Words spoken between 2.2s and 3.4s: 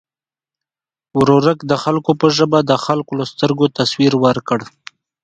په ژبه د خلکو له